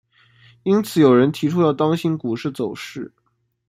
[0.63, 3.13] 因此有人提出要当心股市走势。